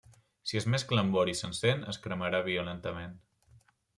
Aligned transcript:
Si 0.51 0.59
es 0.59 0.65
mescla 0.75 1.03
amb 1.05 1.13
bor 1.17 1.31
i 1.33 1.35
s'encén, 1.41 1.85
es 1.93 2.01
cremarà 2.07 2.41
violentament. 2.47 3.17